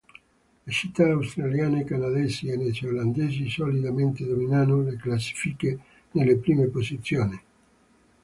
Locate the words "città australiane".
0.71-1.83